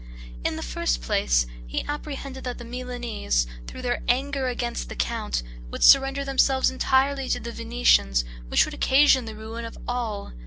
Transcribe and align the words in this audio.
In 0.43 0.55
the 0.55 0.63
first 0.63 0.99
place, 1.03 1.45
he 1.67 1.85
apprehended 1.87 2.43
that 2.45 2.57
the 2.57 2.65
Milanese, 2.65 3.45
through 3.67 3.83
their 3.83 4.01
anger 4.07 4.47
against 4.47 4.89
the 4.89 4.95
count, 4.95 5.43
would 5.69 5.83
surrender 5.83 6.25
themselves 6.25 6.71
entirely 6.71 7.29
to 7.29 7.39
the 7.39 7.51
Venetians, 7.51 8.25
which 8.47 8.65
would 8.65 8.73
occasion 8.73 9.25
the 9.25 9.35
ruin 9.35 9.63
of 9.63 9.77
all. 9.87 10.33